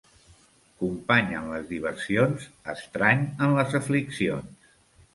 [0.83, 4.71] Company en les diversions, estrany en les afliccions.